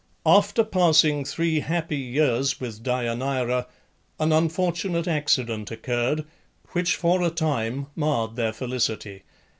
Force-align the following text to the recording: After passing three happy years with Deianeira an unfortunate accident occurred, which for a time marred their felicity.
After 0.25 0.63
passing 0.63 1.23
three 1.25 1.59
happy 1.59 1.97
years 1.97 2.59
with 2.59 2.81
Deianeira 2.81 3.67
an 4.19 4.33
unfortunate 4.33 5.07
accident 5.07 5.69
occurred, 5.69 6.25
which 6.69 6.95
for 6.95 7.21
a 7.21 7.29
time 7.29 7.85
marred 7.95 8.35
their 8.35 8.51
felicity. 8.51 9.21